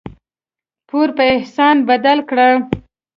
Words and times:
پور 0.87 1.07
په 1.17 1.23
احسان 1.35 1.75
بدل 1.89 2.17
کړه. 2.29 2.49